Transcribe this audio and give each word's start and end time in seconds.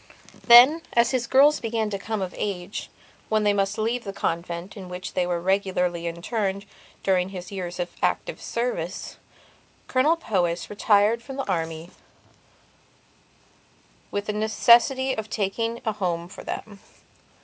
Then, 0.47 0.81
as 0.93 1.11
his 1.11 1.27
girls 1.27 1.59
began 1.59 1.91
to 1.91 1.99
come 1.99 2.23
of 2.23 2.33
age 2.35 2.89
when 3.29 3.43
they 3.43 3.53
must 3.53 3.77
leave 3.77 4.03
the 4.03 4.11
convent 4.11 4.75
in 4.75 4.89
which 4.89 5.13
they 5.13 5.27
were 5.27 5.39
regularly 5.39 6.07
interned 6.07 6.65
during 7.03 7.29
his 7.29 7.51
years 7.51 7.79
of 7.79 7.91
active 8.01 8.41
service, 8.41 9.17
Colonel 9.87 10.15
Powys 10.15 10.71
retired 10.71 11.21
from 11.21 11.35
the 11.35 11.47
army 11.47 11.91
with 14.09 14.25
the 14.25 14.33
necessity 14.33 15.13
of 15.13 15.29
making 15.37 15.81
a 15.85 15.91
home 15.91 16.27
for 16.27 16.43
them. 16.43 16.79